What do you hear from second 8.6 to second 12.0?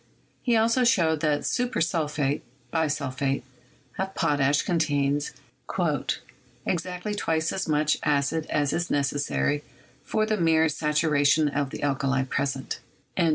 is necessary for the mere saturation of the